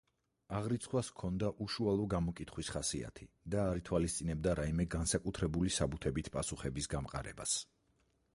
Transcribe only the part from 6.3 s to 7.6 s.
პასუხების გამყარებას.